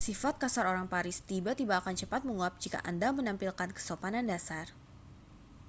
[0.07, 4.65] sifat kasar orang paris tiba-tiba akan cepat menguap jika anda menampilkan kesopanan dasar